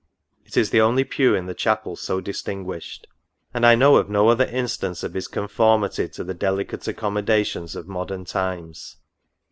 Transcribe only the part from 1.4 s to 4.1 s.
the chapel so distinguished; and I know of